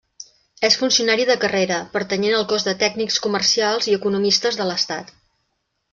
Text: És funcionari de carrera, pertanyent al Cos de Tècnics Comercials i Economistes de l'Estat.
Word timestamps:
És 0.67 0.77
funcionari 0.83 1.27
de 1.29 1.35
carrera, 1.43 1.77
pertanyent 1.97 2.37
al 2.39 2.47
Cos 2.53 2.65
de 2.69 2.75
Tècnics 2.85 3.21
Comercials 3.27 3.91
i 3.93 3.97
Economistes 3.99 4.59
de 4.63 4.71
l'Estat. 4.71 5.17